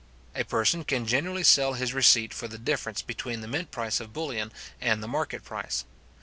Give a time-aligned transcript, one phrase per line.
[0.33, 4.13] A person can generally sell his receipt for the difference between the mint price of
[4.13, 5.85] bullion and the market price.